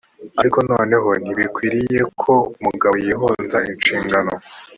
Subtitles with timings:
[0.39, 4.31] ariko nanone ntibikwiriye ko umugabo yihunza inshingano